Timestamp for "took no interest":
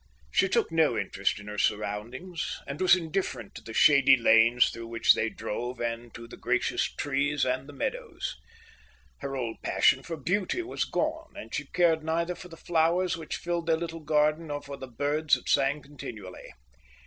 0.49-1.37